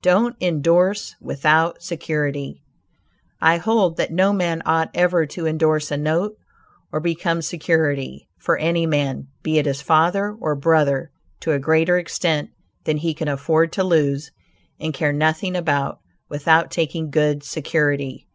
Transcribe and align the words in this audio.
DON'T 0.00 0.34
INDORSE 0.40 1.14
WITHOUT 1.20 1.82
SECURITY 1.82 2.62
I 3.42 3.58
hold 3.58 3.98
that 3.98 4.10
no 4.10 4.32
man 4.32 4.62
ought 4.64 4.88
ever 4.94 5.26
to 5.26 5.44
indorse 5.44 5.90
a 5.90 5.98
note 5.98 6.38
or 6.90 7.00
become 7.00 7.42
security, 7.42 8.26
for 8.38 8.56
any 8.56 8.86
man, 8.86 9.28
be 9.42 9.58
it 9.58 9.66
his 9.66 9.82
father 9.82 10.34
or 10.40 10.54
brother, 10.56 11.10
to 11.40 11.52
a 11.52 11.58
greater 11.58 11.98
extent 11.98 12.48
than 12.84 12.96
he 12.96 13.12
can 13.12 13.28
afford 13.28 13.72
to 13.74 13.84
lose 13.84 14.30
and 14.80 14.94
care 14.94 15.12
nothing 15.12 15.54
about, 15.54 16.00
without 16.30 16.70
taking 16.70 17.10
good 17.10 17.42
security. 17.42 18.26